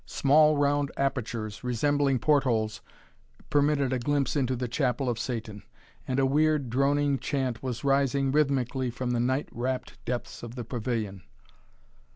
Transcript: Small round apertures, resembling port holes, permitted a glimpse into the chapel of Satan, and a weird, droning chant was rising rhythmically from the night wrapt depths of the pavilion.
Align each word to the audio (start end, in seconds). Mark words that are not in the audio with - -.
Small 0.07 0.57
round 0.57 0.91
apertures, 0.97 1.63
resembling 1.63 2.17
port 2.17 2.43
holes, 2.43 2.81
permitted 3.51 3.93
a 3.93 3.99
glimpse 3.99 4.35
into 4.35 4.55
the 4.55 4.67
chapel 4.67 5.07
of 5.07 5.19
Satan, 5.19 5.61
and 6.07 6.17
a 6.19 6.25
weird, 6.25 6.71
droning 6.71 7.19
chant 7.19 7.61
was 7.61 7.83
rising 7.83 8.31
rhythmically 8.31 8.89
from 8.89 9.11
the 9.11 9.19
night 9.19 9.49
wrapt 9.51 10.03
depths 10.05 10.41
of 10.41 10.55
the 10.55 10.65
pavilion. 10.65 11.21